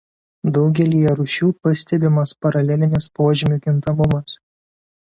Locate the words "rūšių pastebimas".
1.19-2.35